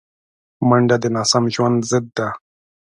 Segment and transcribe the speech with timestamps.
[0.67, 2.27] منډه د ناسم ژوند ضد ده